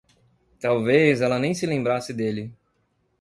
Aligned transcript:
Talvez 0.59 1.21
ela 1.21 1.37
nem 1.37 1.53
se 1.53 1.67
lembrasse 1.67 2.11
dele. 2.11 2.51